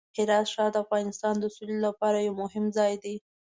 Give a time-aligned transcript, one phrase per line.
[0.17, 3.15] هرات ښار د افغانستان د سولې لپاره یو مهم ځای دی.